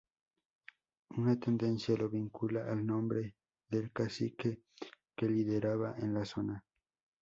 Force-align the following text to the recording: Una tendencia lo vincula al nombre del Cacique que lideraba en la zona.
Una 1.15 1.39
tendencia 1.39 1.95
lo 1.95 2.09
vincula 2.09 2.65
al 2.71 2.83
nombre 2.83 3.35
del 3.69 3.91
Cacique 3.91 4.63
que 5.15 5.29
lideraba 5.29 5.93
en 5.99 6.15
la 6.15 6.25
zona. 6.25 6.65